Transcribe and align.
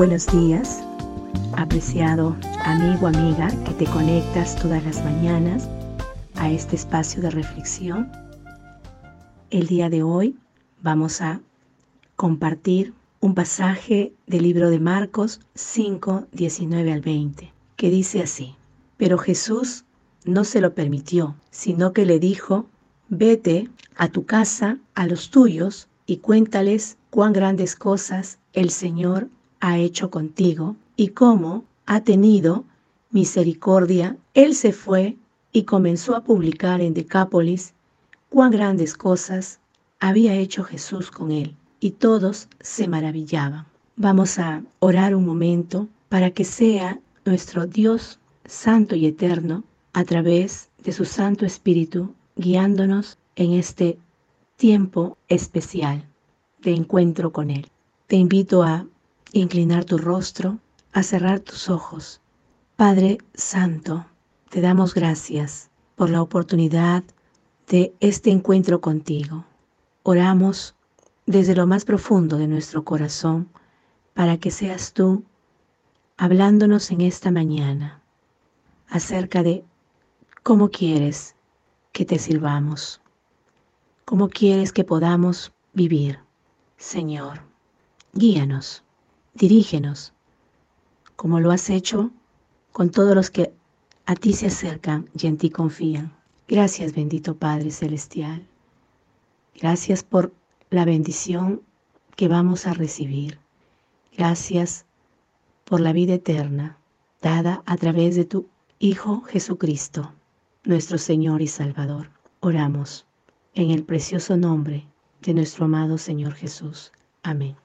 Buenos 0.00 0.28
días, 0.28 0.82
apreciado 1.58 2.34
amigo, 2.64 3.06
amiga, 3.06 3.50
que 3.66 3.74
te 3.74 3.84
conectas 3.84 4.56
todas 4.56 4.82
las 4.82 5.04
mañanas 5.04 5.68
a 6.36 6.50
este 6.50 6.76
espacio 6.76 7.20
de 7.20 7.28
reflexión. 7.28 8.10
El 9.50 9.66
día 9.66 9.90
de 9.90 10.02
hoy 10.02 10.38
vamos 10.80 11.20
a 11.20 11.42
compartir 12.16 12.94
un 13.20 13.34
pasaje 13.34 14.14
del 14.26 14.44
libro 14.44 14.70
de 14.70 14.80
Marcos 14.80 15.42
5, 15.54 16.28
19 16.32 16.92
al 16.94 17.02
20, 17.02 17.52
que 17.76 17.90
dice 17.90 18.22
así, 18.22 18.56
pero 18.96 19.18
Jesús 19.18 19.84
no 20.24 20.44
se 20.44 20.62
lo 20.62 20.72
permitió, 20.72 21.36
sino 21.50 21.92
que 21.92 22.06
le 22.06 22.18
dijo, 22.18 22.64
vete 23.10 23.68
a 23.96 24.08
tu 24.08 24.24
casa, 24.24 24.78
a 24.94 25.06
los 25.06 25.28
tuyos, 25.28 25.88
y 26.06 26.16
cuéntales 26.16 26.96
cuán 27.10 27.34
grandes 27.34 27.76
cosas 27.76 28.38
el 28.54 28.70
Señor 28.70 29.28
ha 29.60 29.78
hecho 29.78 30.10
contigo 30.10 30.76
y 30.96 31.08
cómo 31.08 31.64
ha 31.86 32.00
tenido 32.02 32.64
misericordia. 33.10 34.16
Él 34.34 34.54
se 34.54 34.72
fue 34.72 35.16
y 35.52 35.64
comenzó 35.64 36.16
a 36.16 36.24
publicar 36.24 36.80
en 36.80 36.94
Decápolis 36.94 37.74
cuán 38.28 38.50
grandes 38.50 38.96
cosas 38.96 39.60
había 39.98 40.34
hecho 40.34 40.64
Jesús 40.64 41.10
con 41.10 41.30
él, 41.30 41.54
y 41.78 41.92
todos 41.92 42.48
se 42.60 42.88
maravillaban. 42.88 43.66
Vamos 43.96 44.38
a 44.38 44.62
orar 44.78 45.14
un 45.14 45.26
momento 45.26 45.88
para 46.08 46.30
que 46.30 46.44
sea 46.44 47.00
nuestro 47.24 47.66
Dios 47.66 48.18
santo 48.46 48.96
y 48.96 49.06
eterno, 49.06 49.62
a 49.92 50.04
través 50.04 50.70
de 50.82 50.92
su 50.92 51.04
Santo 51.04 51.44
Espíritu, 51.46 52.14
guiándonos 52.36 53.18
en 53.36 53.52
este 53.52 53.98
tiempo 54.56 55.16
especial 55.28 56.04
de 56.62 56.72
encuentro 56.72 57.32
con 57.32 57.50
Él. 57.50 57.66
Te 58.06 58.16
invito 58.16 58.62
a 58.62 58.86
inclinar 59.32 59.84
tu 59.84 59.98
rostro, 59.98 60.58
a 60.92 61.02
cerrar 61.02 61.40
tus 61.40 61.68
ojos. 61.68 62.20
Padre 62.76 63.18
Santo, 63.34 64.06
te 64.48 64.60
damos 64.60 64.94
gracias 64.94 65.70
por 65.94 66.10
la 66.10 66.22
oportunidad 66.22 67.04
de 67.68 67.94
este 68.00 68.30
encuentro 68.30 68.80
contigo. 68.80 69.44
Oramos 70.02 70.74
desde 71.26 71.54
lo 71.54 71.66
más 71.66 71.84
profundo 71.84 72.38
de 72.38 72.48
nuestro 72.48 72.84
corazón 72.84 73.48
para 74.14 74.38
que 74.38 74.50
seas 74.50 74.92
tú 74.92 75.24
hablándonos 76.16 76.90
en 76.90 77.02
esta 77.02 77.30
mañana 77.30 78.02
acerca 78.88 79.42
de 79.42 79.64
cómo 80.42 80.70
quieres 80.70 81.36
que 81.92 82.04
te 82.04 82.18
sirvamos, 82.18 83.00
cómo 84.04 84.28
quieres 84.28 84.72
que 84.72 84.84
podamos 84.84 85.52
vivir. 85.72 86.18
Señor, 86.76 87.40
guíanos, 88.12 88.82
dirígenos, 89.34 90.12
como 91.16 91.40
lo 91.40 91.50
has 91.50 91.70
hecho 91.70 92.10
con 92.72 92.90
todos 92.90 93.14
los 93.14 93.30
que 93.30 93.52
a 94.06 94.14
ti 94.14 94.32
se 94.32 94.46
acercan 94.46 95.08
y 95.18 95.26
en 95.26 95.36
ti 95.38 95.50
confían. 95.50 96.12
Gracias, 96.48 96.94
bendito 96.94 97.36
Padre 97.36 97.70
Celestial. 97.70 98.46
Gracias 99.54 100.02
por 100.02 100.32
la 100.70 100.84
bendición 100.84 101.62
que 102.16 102.28
vamos 102.28 102.66
a 102.66 102.74
recibir. 102.74 103.38
Gracias 104.16 104.84
por 105.64 105.80
la 105.80 105.92
vida 105.92 106.14
eterna 106.14 106.78
dada 107.20 107.62
a 107.66 107.76
través 107.76 108.16
de 108.16 108.24
tu 108.24 108.48
Hijo 108.78 109.20
Jesucristo, 109.22 110.12
nuestro 110.64 110.98
Señor 110.98 111.42
y 111.42 111.46
Salvador. 111.46 112.10
Oramos 112.40 113.06
en 113.54 113.70
el 113.70 113.84
precioso 113.84 114.36
nombre 114.36 114.86
de 115.20 115.34
nuestro 115.34 115.66
amado 115.66 115.98
Señor 115.98 116.32
Jesús. 116.32 116.92
Amén. 117.22 117.56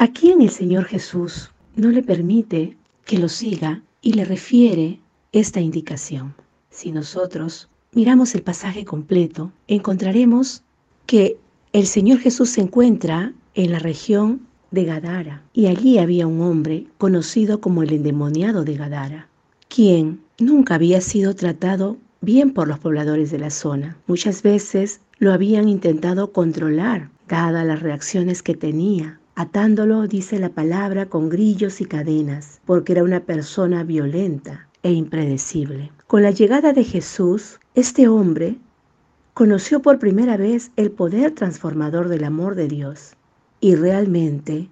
¿A 0.00 0.08
quién 0.08 0.40
el 0.40 0.48
Señor 0.48 0.86
Jesús 0.86 1.50
no 1.76 1.90
le 1.90 2.02
permite 2.02 2.74
que 3.04 3.18
lo 3.18 3.28
siga 3.28 3.82
y 4.00 4.14
le 4.14 4.24
refiere 4.24 4.98
esta 5.30 5.60
indicación? 5.60 6.32
Si 6.70 6.90
nosotros 6.90 7.68
miramos 7.92 8.34
el 8.34 8.40
pasaje 8.40 8.86
completo, 8.86 9.52
encontraremos 9.68 10.62
que 11.04 11.36
el 11.74 11.86
Señor 11.86 12.18
Jesús 12.20 12.48
se 12.48 12.62
encuentra 12.62 13.34
en 13.52 13.72
la 13.72 13.78
región 13.78 14.40
de 14.70 14.86
Gadara 14.86 15.42
y 15.52 15.66
allí 15.66 15.98
había 15.98 16.26
un 16.26 16.40
hombre 16.40 16.86
conocido 16.96 17.60
como 17.60 17.82
el 17.82 17.92
endemoniado 17.92 18.64
de 18.64 18.76
Gadara, 18.76 19.28
quien 19.68 20.22
nunca 20.38 20.76
había 20.76 21.02
sido 21.02 21.34
tratado 21.34 21.98
bien 22.22 22.54
por 22.54 22.68
los 22.68 22.78
pobladores 22.78 23.30
de 23.30 23.38
la 23.38 23.50
zona. 23.50 23.98
Muchas 24.06 24.42
veces 24.42 25.02
lo 25.18 25.34
habían 25.34 25.68
intentado 25.68 26.32
controlar, 26.32 27.10
dadas 27.28 27.66
las 27.66 27.82
reacciones 27.82 28.42
que 28.42 28.54
tenía, 28.54 29.19
atándolo, 29.40 30.06
dice 30.06 30.38
la 30.38 30.50
palabra, 30.50 31.06
con 31.06 31.28
grillos 31.28 31.80
y 31.80 31.86
cadenas, 31.86 32.60
porque 32.66 32.92
era 32.92 33.02
una 33.02 33.20
persona 33.20 33.84
violenta 33.84 34.68
e 34.82 34.92
impredecible. 34.92 35.90
Con 36.06 36.22
la 36.22 36.30
llegada 36.30 36.72
de 36.72 36.84
Jesús, 36.84 37.58
este 37.74 38.06
hombre 38.08 38.58
conoció 39.32 39.80
por 39.80 39.98
primera 39.98 40.36
vez 40.36 40.72
el 40.76 40.90
poder 40.90 41.32
transformador 41.32 42.08
del 42.08 42.24
amor 42.24 42.54
de 42.54 42.68
Dios 42.68 43.14
y 43.60 43.76
realmente 43.76 44.68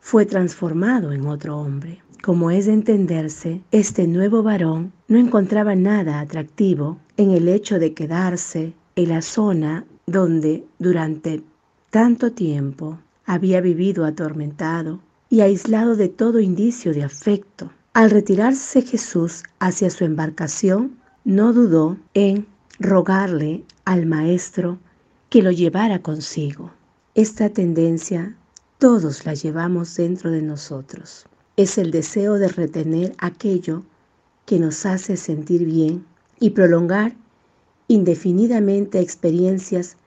fue 0.00 0.26
transformado 0.26 1.12
en 1.12 1.26
otro 1.26 1.58
hombre. 1.58 2.02
Como 2.22 2.50
es 2.50 2.66
de 2.66 2.72
entenderse, 2.72 3.62
este 3.70 4.06
nuevo 4.08 4.42
varón 4.42 4.92
no 5.06 5.18
encontraba 5.18 5.74
nada 5.76 6.18
atractivo 6.18 6.98
en 7.16 7.30
el 7.30 7.48
hecho 7.48 7.78
de 7.78 7.94
quedarse 7.94 8.74
en 8.96 9.08
la 9.08 9.22
zona 9.22 9.84
donde 10.06 10.64
durante 10.78 11.42
tanto 11.90 12.32
tiempo 12.32 12.98
había 13.32 13.60
vivido 13.60 14.04
atormentado 14.04 15.00
y 15.28 15.40
aislado 15.40 15.96
de 15.96 16.08
todo 16.08 16.40
indicio 16.40 16.92
de 16.92 17.04
afecto. 17.04 17.70
Al 17.92 18.10
retirarse 18.10 18.82
Jesús 18.82 19.42
hacia 19.58 19.90
su 19.90 20.04
embarcación, 20.04 20.96
no 21.24 21.52
dudó 21.52 21.96
en 22.14 22.46
rogarle 22.78 23.64
al 23.84 24.06
Maestro 24.06 24.78
que 25.28 25.42
lo 25.42 25.50
llevara 25.50 26.00
consigo. 26.00 26.70
Esta 27.14 27.50
tendencia 27.50 28.34
todos 28.78 29.26
la 29.26 29.34
llevamos 29.34 29.94
dentro 29.96 30.30
de 30.30 30.42
nosotros 30.42 31.26
es 31.60 31.76
el 31.76 31.90
deseo 31.90 32.38
de 32.38 32.48
retener 32.48 33.14
aquello 33.18 33.82
que 34.46 34.58
nos 34.58 34.86
hace 34.86 35.18
sentir 35.18 35.66
bien 35.66 36.06
y 36.38 36.50
prolongar 36.50 37.12
indefinidamente 37.86 38.98
experiencias 38.98 39.98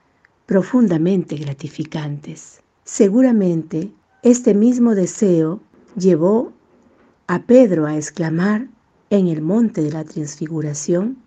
profundamente 0.48 1.36
gratificantes. 1.36 2.62
Seguramente 2.86 3.94
este 4.24 4.54
mismo 4.54 4.94
deseo 4.94 5.62
llevó 5.96 6.52
a 7.28 7.44
Pedro 7.44 7.86
a 7.86 7.96
exclamar 7.96 8.68
en 9.10 9.28
el 9.28 9.42
monte 9.42 9.82
de 9.82 9.90
la 9.90 10.04
transfiguración, 10.04 11.18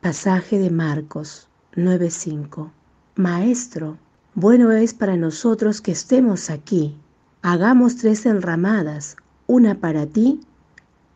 pasaje 0.00 0.58
de 0.58 0.70
Marcos 0.70 1.46
9:5, 1.76 2.72
Maestro, 3.14 3.98
bueno 4.34 4.72
es 4.72 4.94
para 4.94 5.16
nosotros 5.16 5.80
que 5.80 5.92
estemos 5.92 6.50
aquí. 6.50 6.96
Hagamos 7.40 7.98
tres 7.98 8.26
enramadas, 8.26 9.16
una 9.46 9.76
para 9.78 10.06
ti, 10.06 10.40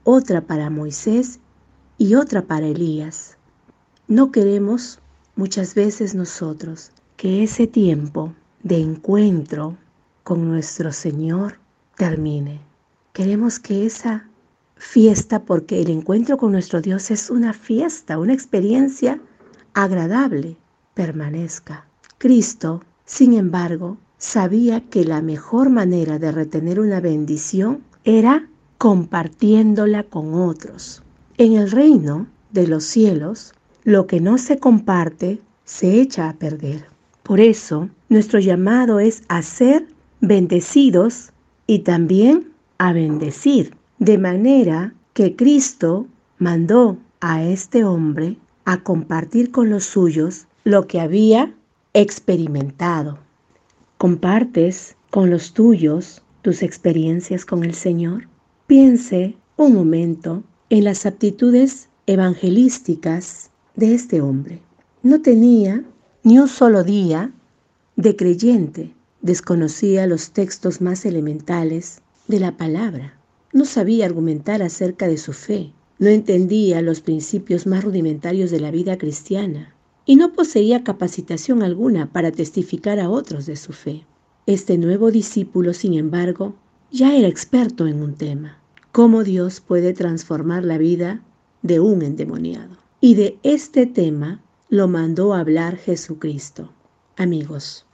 otra 0.05 0.41
para 0.41 0.71
Moisés 0.71 1.41
y 1.99 2.15
otra 2.15 2.43
para 2.43 2.69
Elías. 2.69 3.37
No 4.07 4.31
queremos 4.31 5.01
muchas 5.35 5.75
veces 5.75 6.15
nosotros 6.15 6.93
que 7.17 7.43
ese 7.43 7.67
tiempo 7.67 8.35
de 8.63 8.79
encuentro 8.79 9.77
con 10.23 10.49
nuestro 10.49 10.93
Señor 10.93 11.59
termine. 11.97 12.61
Queremos 13.13 13.59
que 13.59 13.87
esa 13.87 14.29
fiesta, 14.77 15.45
porque 15.45 15.81
el 15.81 15.91
encuentro 15.91 16.37
con 16.39 16.53
nuestro 16.53 16.81
Dios 16.81 17.11
es 17.11 17.31
una 17.31 17.53
fiesta, 17.53 18.19
una 18.19 18.33
experiencia 18.33 19.21
agradable, 19.75 20.57
permanezca. 20.95 21.87
Cristo, 22.19 22.83
sin 23.05 23.35
embargo, 23.35 23.99
sabía 24.19 24.81
que 24.89 25.05
la 25.05 25.23
mejor 25.23 25.71
manera 25.71 26.19
de 26.19 26.33
retener 26.33 26.81
una 26.81 27.01
bendición 27.01 27.83
era 28.05 28.49
compartiéndola 28.79 30.05
con 30.05 30.35
otros. 30.35 31.03
En 31.37 31.55
el 31.55 31.71
reino 31.71 32.27
de 32.53 32.67
los 32.67 32.85
cielos, 32.85 33.55
lo 33.85 34.07
que 34.07 34.21
no 34.21 34.39
se 34.39 34.59
comparte 34.59 35.41
se 35.65 36.01
echa 36.01 36.29
a 36.29 36.35
perder. 36.35 36.87
Por 37.23 37.41
eso, 37.41 37.89
nuestro 38.11 38.41
llamado 38.41 39.01
es 39.01 39.23
a 39.29 39.41
ser 39.41 39.87
bendecidos 40.21 41.33
y 41.67 41.79
también 41.79 42.51
a 42.77 42.93
bendecir, 42.93 43.75
de 43.99 44.19
manera 44.19 44.93
que 45.15 45.37
Cristo 45.37 46.07
mandó 46.39 46.99
a 47.21 47.45
este 47.45 47.85
hombre 47.85 48.37
a 48.65 48.83
compartir 48.83 49.51
con 49.51 49.71
los 49.71 49.85
suyos 49.85 50.47
lo 50.65 50.87
que 50.87 51.01
había 51.01 51.55
experimentado. 51.95 53.19
Compartes 53.97 54.97
con 55.11 55.31
los 55.31 55.53
tuyos 55.53 56.23
tus 56.43 56.63
experiencias 56.63 57.45
con 57.45 57.65
el 57.65 57.75
Señor? 57.75 58.27
Piense 58.67 59.37
un 59.57 59.75
momento 59.75 60.43
en 60.69 60.85
las 60.85 61.07
aptitudes 61.07 61.89
evangelísticas 62.07 63.51
de 63.77 63.95
este 63.95 64.21
hombre. 64.21 64.61
No 65.03 65.21
tenía 65.21 65.85
ni 66.25 66.39
un 66.39 66.49
solo 66.49 66.83
día 66.83 67.33
de 68.01 68.17
creyente, 68.17 68.95
desconocía 69.21 70.07
los 70.07 70.31
textos 70.31 70.81
más 70.81 71.05
elementales 71.05 72.01
de 72.29 72.41
la 72.41 72.57
palabra. 72.57 73.21
no 73.53 73.67
sabía 73.67 74.07
argumentar 74.07 74.63
acerca 74.63 75.07
de 75.07 75.19
su 75.19 75.35
fe, 75.35 75.75
no 75.99 76.09
entendía 76.09 76.81
los 76.81 77.03
principios 77.03 77.67
más 77.67 77.85
rudimentarios 77.85 78.51
de 78.51 78.61
la 78.61 78.71
vida 78.71 78.97
cristiana 78.97 79.75
y 80.07 80.17
no 80.17 80.33
poseía 80.33 80.83
capacitación 80.83 81.63
alguna 81.63 82.11
para 82.11 82.33
testificar 82.33 83.01
a 83.01 83.11
otros 83.11 83.45
de 83.45 83.57
su 83.57 83.75
fe. 83.75 84.07
Este 84.47 84.79
nuevo 84.79 85.11
discípulo, 85.11 85.75
sin 85.75 85.93
embargo, 85.93 86.55
ya 86.91 87.15
era 87.15 87.29
experto 87.29 87.87
en 87.87 88.03
un 88.03 88.15
tema, 88.15 88.57
cómo 88.93 89.25
Dios 89.25 89.61
puede 89.61 89.93
transformar 89.93 90.65
la 90.65 90.79
vida 90.79 91.23
de 91.61 91.81
un 91.81 92.01
endemoniado. 92.01 92.79
Y 93.03 93.15
de 93.15 93.39
este 93.43 93.85
tema 93.85 94.41
lo 94.71 94.89
mandó 94.89 95.35
a 95.35 95.41
hablar 95.41 95.77
Jesucristo. 95.77 96.71
Amigos, 97.17 97.85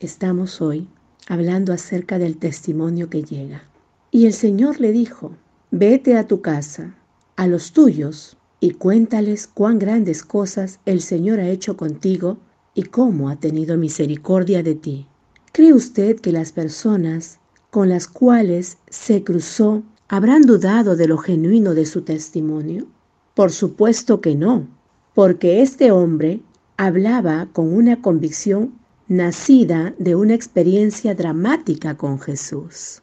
estamos 0.00 0.60
hoy 0.60 0.88
hablando 1.26 1.72
acerca 1.72 2.18
del 2.18 2.36
testimonio 2.36 3.10
que 3.10 3.22
llega. 3.22 3.62
Y 4.10 4.26
el 4.26 4.32
Señor 4.32 4.80
le 4.80 4.92
dijo, 4.92 5.32
vete 5.70 6.16
a 6.16 6.26
tu 6.26 6.40
casa, 6.40 6.94
a 7.36 7.46
los 7.46 7.72
tuyos, 7.72 8.36
y 8.60 8.72
cuéntales 8.72 9.46
cuán 9.46 9.78
grandes 9.78 10.24
cosas 10.24 10.80
el 10.86 11.00
Señor 11.00 11.38
ha 11.40 11.48
hecho 11.48 11.76
contigo 11.76 12.38
y 12.74 12.84
cómo 12.84 13.28
ha 13.28 13.36
tenido 13.36 13.76
misericordia 13.76 14.62
de 14.62 14.74
ti. 14.74 15.06
¿Cree 15.52 15.72
usted 15.72 16.20
que 16.20 16.32
las 16.32 16.52
personas 16.52 17.38
con 17.70 17.88
las 17.88 18.08
cuales 18.08 18.78
se 18.88 19.22
cruzó 19.22 19.82
habrán 20.08 20.42
dudado 20.42 20.96
de 20.96 21.06
lo 21.06 21.18
genuino 21.18 21.74
de 21.74 21.86
su 21.86 22.02
testimonio? 22.02 22.86
Por 23.34 23.52
supuesto 23.52 24.20
que 24.20 24.34
no, 24.34 24.66
porque 25.14 25.62
este 25.62 25.92
hombre 25.92 26.40
hablaba 26.76 27.48
con 27.52 27.72
una 27.72 28.00
convicción 28.00 28.77
nacida 29.08 29.94
de 29.98 30.14
una 30.14 30.34
experiencia 30.34 31.14
dramática 31.14 31.96
con 31.96 32.20
Jesús. 32.20 33.02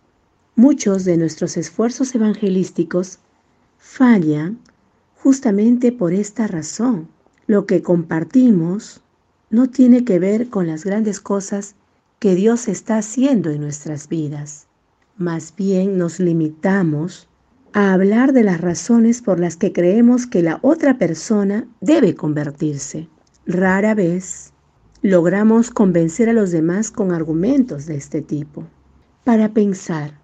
Muchos 0.56 1.04
de 1.04 1.18
nuestros 1.18 1.58
esfuerzos 1.58 2.14
evangelísticos 2.14 3.18
fallan 3.80 4.60
justamente 5.18 5.92
por 5.92 6.14
esta 6.14 6.46
razón. 6.46 7.08
Lo 7.48 7.66
que 7.66 7.82
compartimos 7.82 9.02
no 9.50 9.68
tiene 9.68 10.06
que 10.06 10.20
ver 10.20 10.50
con 10.50 10.68
las 10.68 10.86
grandes 10.86 11.20
cosas 11.20 11.74
que 12.20 12.36
Dios 12.36 12.68
está 12.68 13.00
haciendo 13.00 13.50
en 13.50 13.62
nuestras 13.62 14.08
vidas. 14.08 14.68
Más 15.18 15.56
bien 15.56 15.98
nos 15.98 16.20
limitamos 16.20 17.28
a 17.74 17.94
hablar 17.94 18.32
de 18.32 18.44
las 18.44 18.62
razones 18.62 19.22
por 19.22 19.40
las 19.40 19.58
que 19.58 19.74
creemos 19.74 20.28
que 20.28 20.44
la 20.44 20.60
otra 20.62 21.00
persona 21.00 21.68
debe 21.82 22.14
convertirse. 22.14 23.10
Rara 23.48 23.96
vez 23.96 24.54
logramos 25.08 25.70
convencer 25.70 26.30
a 26.30 26.34
los 26.34 26.50
demás 26.50 26.90
con 26.90 27.12
argumentos 27.12 27.86
de 27.86 27.96
este 27.96 28.22
tipo. 28.22 28.64
Para 29.24 29.54
pensar, 29.54 30.20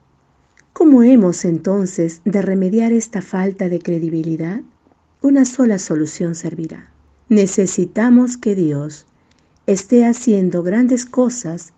¿Cómo 0.74 1.04
hemos 1.04 1.44
entonces 1.44 2.22
de 2.24 2.42
remediar 2.42 2.94
esta 2.94 3.22
falta 3.22 3.68
de 3.68 3.80
credibilidad? 3.80 4.62
Una 5.22 5.44
sola 5.44 5.78
solución 5.78 6.34
servirá. 6.34 6.90
Necesitamos 7.28 8.38
que 8.38 8.56
Dios 8.56 9.06
esté 9.68 10.06
haciendo 10.06 10.64
grandes 10.64 11.06
cosas 11.06 11.74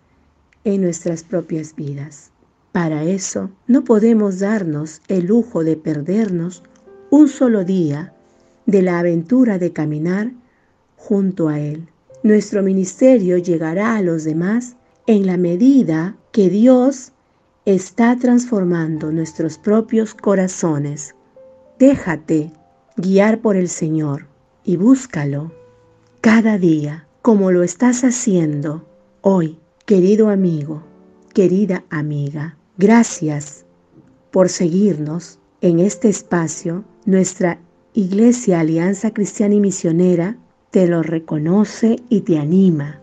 en 0.62 0.80
nuestras 0.80 1.24
propias 1.24 1.74
vidas. 1.74 2.30
Para 2.70 3.02
eso 3.02 3.50
no 3.66 3.82
podemos 3.82 4.38
darnos 4.38 5.02
el 5.08 5.26
lujo 5.26 5.64
de 5.64 5.76
perdernos 5.76 6.62
un 7.10 7.28
solo 7.28 7.64
día 7.64 8.14
de 8.64 8.80
la 8.80 9.00
aventura 9.00 9.58
de 9.58 9.72
caminar 9.72 10.30
junto 10.96 11.48
a 11.48 11.58
Él. 11.60 11.88
Nuestro 12.24 12.62
ministerio 12.62 13.36
llegará 13.36 13.96
a 13.96 14.00
los 14.00 14.24
demás 14.24 14.76
en 15.06 15.26
la 15.26 15.36
medida 15.36 16.16
que 16.32 16.48
Dios 16.48 17.12
está 17.66 18.16
transformando 18.16 19.12
nuestros 19.12 19.58
propios 19.58 20.14
corazones. 20.14 21.14
Déjate 21.78 22.50
guiar 22.96 23.42
por 23.42 23.56
el 23.56 23.68
Señor 23.68 24.26
y 24.64 24.78
búscalo 24.78 25.52
cada 26.22 26.56
día 26.56 27.06
como 27.20 27.50
lo 27.50 27.62
estás 27.62 28.04
haciendo 28.04 28.88
hoy, 29.20 29.58
querido 29.84 30.30
amigo, 30.30 30.82
querida 31.34 31.84
amiga. 31.90 32.56
Gracias 32.78 33.66
por 34.30 34.48
seguirnos 34.48 35.40
en 35.60 35.78
este 35.78 36.08
espacio. 36.08 36.86
Nuestra 37.04 37.60
Iglesia 37.92 38.60
Alianza 38.60 39.12
Cristiana 39.12 39.56
y 39.56 39.60
Misionera 39.60 40.38
te 40.74 40.88
lo 40.88 41.04
reconoce 41.04 42.00
y 42.08 42.22
te 42.22 42.36
anima. 42.36 42.98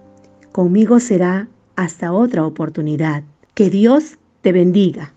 Conmigo 0.51 0.99
será 0.99 1.47
hasta 1.77 2.11
otra 2.11 2.45
oportunidad. 2.45 3.23
Que 3.53 3.69
Dios 3.69 4.17
te 4.41 4.51
bendiga. 4.51 5.13